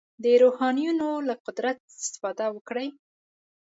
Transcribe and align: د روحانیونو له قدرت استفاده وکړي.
د 0.23 0.25
روحانیونو 0.43 1.07
له 1.27 1.35
قدرت 1.45 1.77
استفاده 2.01 2.45
وکړي. 2.51 2.87